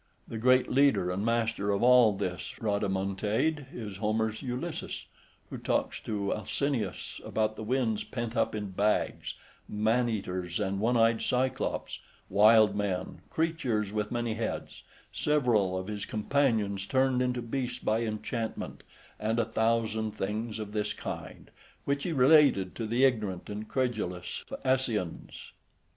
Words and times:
The 0.27 0.39
great 0.39 0.67
leader 0.67 1.11
and 1.11 1.23
master 1.23 1.69
of 1.69 1.83
all 1.83 2.13
this 2.13 2.55
rhodomontade 2.59 3.67
is 3.71 3.97
Homer's 3.97 4.41
"Ulysses," 4.41 5.05
who 5.51 5.59
talks 5.59 5.99
to 5.99 6.33
Alcinous 6.33 7.21
about 7.23 7.55
the 7.55 7.61
winds 7.61 8.03
pent 8.03 8.35
up 8.35 8.55
in 8.55 8.71
bags, 8.71 9.35
man 9.69 10.09
eaters, 10.09 10.59
and 10.59 10.79
one 10.79 10.97
eyed 10.97 11.21
Cyclops, 11.21 11.99
wild 12.31 12.75
men, 12.75 13.21
creatures 13.29 13.93
with 13.93 14.11
many 14.11 14.33
heads, 14.33 14.81
several 15.13 15.77
of 15.77 15.85
his 15.85 16.05
companions 16.05 16.87
turned 16.87 17.21
into 17.21 17.43
beasts 17.43 17.77
by 17.77 17.99
enchantment, 18.01 18.81
and 19.19 19.37
a 19.37 19.45
thousand 19.45 20.13
things 20.13 20.57
of 20.57 20.71
this 20.71 20.93
kind, 20.93 21.51
which 21.85 22.01
he 22.05 22.11
related 22.11 22.73
to 22.73 22.87
the 22.87 23.03
ignorant 23.05 23.51
and 23.51 23.67
credulous 23.67 24.43
Phaeacians. 24.49 25.51